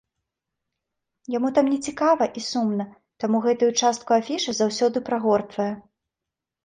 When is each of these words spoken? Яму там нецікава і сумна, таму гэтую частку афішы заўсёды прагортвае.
Яму 1.37 1.49
там 1.59 1.65
нецікава 1.73 2.23
і 2.41 2.43
сумна, 2.51 2.85
таму 3.25 3.37
гэтую 3.47 3.71
частку 3.85 4.09
афішы 4.19 4.51
заўсёды 4.61 4.97
прагортвае. 5.11 5.73